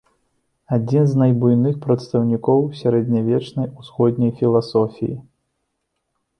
Адзін 0.77 1.03
з 1.11 1.19
найбуйных 1.21 1.75
прадстаўнікоў 1.83 2.59
сярэднявечнай 2.81 3.71
усходняй 3.83 4.35
філасофіі. 4.43 5.15